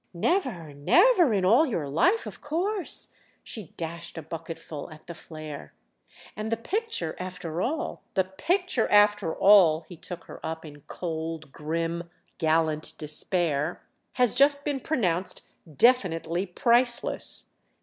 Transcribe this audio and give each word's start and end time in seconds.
"Never, 0.15 0.73
never 0.73 1.31
in 1.31 1.45
all 1.45 1.67
your 1.67 1.87
life 1.87 2.25
of 2.25 2.41
course!"—she 2.41 3.67
dashed 3.77 4.17
a 4.17 4.23
bucketful 4.23 4.89
at 4.89 5.05
the 5.05 5.13
flare. 5.13 5.75
"And 6.35 6.51
the 6.51 6.57
picture 6.57 7.15
after 7.19 7.61
all——!" 7.61 8.01
"The 8.15 8.23
picture 8.23 8.87
after 8.89 9.31
all"—he 9.35 9.97
took 9.97 10.23
her 10.23 10.43
up 10.43 10.65
in 10.65 10.81
cold 10.87 11.51
grim 11.51 12.09
gallant 12.39 12.95
despair—"has 12.97 14.33
just 14.33 14.65
been 14.65 14.79
pronounced 14.79 15.45
definitely 15.77 16.47
priceless." 16.47 17.51